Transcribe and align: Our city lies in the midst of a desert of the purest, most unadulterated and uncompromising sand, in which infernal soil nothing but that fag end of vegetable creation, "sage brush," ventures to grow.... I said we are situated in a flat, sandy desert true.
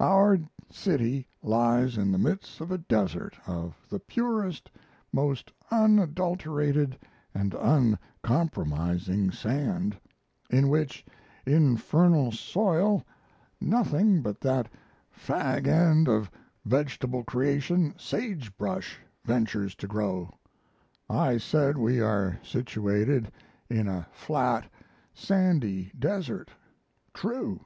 Our 0.00 0.38
city 0.68 1.26
lies 1.42 1.96
in 1.96 2.12
the 2.12 2.18
midst 2.18 2.60
of 2.60 2.70
a 2.70 2.76
desert 2.76 3.38
of 3.46 3.74
the 3.88 3.98
purest, 3.98 4.70
most 5.14 5.50
unadulterated 5.70 6.98
and 7.34 7.54
uncompromising 7.54 9.30
sand, 9.30 9.96
in 10.50 10.68
which 10.68 11.06
infernal 11.46 12.32
soil 12.32 13.02
nothing 13.62 14.20
but 14.20 14.42
that 14.42 14.68
fag 15.10 15.66
end 15.66 16.06
of 16.06 16.30
vegetable 16.66 17.24
creation, 17.24 17.94
"sage 17.96 18.54
brush," 18.58 18.98
ventures 19.24 19.74
to 19.76 19.86
grow.... 19.86 20.34
I 21.08 21.38
said 21.38 21.78
we 21.78 21.98
are 21.98 22.38
situated 22.42 23.32
in 23.70 23.88
a 23.88 24.06
flat, 24.12 24.68
sandy 25.14 25.92
desert 25.98 26.50
true. 27.14 27.62